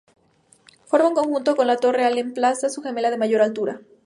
Forma 0.85 1.09
un 1.09 1.13
conjunto 1.13 1.55
con 1.55 1.67
la 1.67 1.77
torre 1.77 2.05
Alem 2.05 2.33
Plaza, 2.33 2.69
su 2.69 2.81
gemela 2.81 3.11
de 3.11 3.19
mayor 3.19 3.43
altura. 3.43 3.81